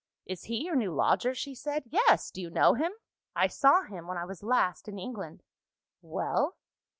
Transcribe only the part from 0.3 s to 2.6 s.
he your new lodger?" she said. "Yes. Do you